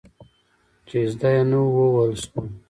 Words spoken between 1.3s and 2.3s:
نه وو، ووهل